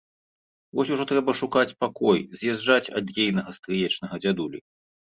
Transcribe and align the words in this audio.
Вось 0.79 0.91
ужо 0.95 1.03
трэба 1.11 1.35
шукаць 1.41 1.77
пакой, 1.83 2.19
з'язджаць 2.41 2.93
ад 3.03 3.15
ейнага 3.29 3.51
стрыечнага 3.63 4.15
дзядулі. 4.27 4.69